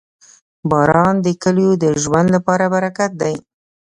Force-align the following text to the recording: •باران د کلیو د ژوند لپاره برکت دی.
•باران 0.69 1.15
د 1.25 1.27
کلیو 1.43 1.71
د 1.83 1.85
ژوند 2.03 2.27
لپاره 2.35 2.65
برکت 2.75 3.11
دی. 3.21 3.35